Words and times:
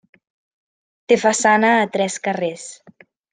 Té 1.13 1.17
façana 1.25 1.69
a 1.83 1.91
tres 1.99 2.17
carrers. 2.29 2.65